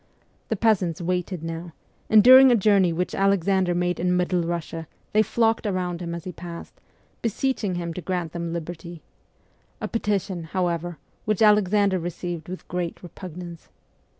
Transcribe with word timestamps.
The 0.49 0.55
peasants 0.55 0.99
waited 0.99 1.43
now, 1.43 1.73
and 2.09 2.23
during 2.23 2.51
a 2.51 2.55
journey 2.55 2.91
which 2.91 3.13
Alexander 3.13 3.75
made 3.75 3.99
in 3.99 4.17
Middle 4.17 4.41
Russia 4.41 4.87
they 5.13 5.21
flocked 5.21 5.67
around 5.67 6.01
him 6.01 6.15
as 6.15 6.23
he 6.23 6.31
passed, 6.31 6.73
beseeching 7.21 7.75
him 7.75 7.93
to 7.93 8.01
grant 8.01 8.31
them 8.31 8.51
liberty 8.51 9.03
a 9.79 9.87
petition, 9.87 10.45
however, 10.45 10.97
which 11.25 11.43
Alexander 11.43 11.99
received 11.99 12.49
with 12.49 12.67
great 12.67 13.03
repugnance. 13.03 13.69